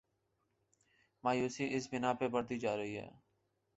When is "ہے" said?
2.97-3.09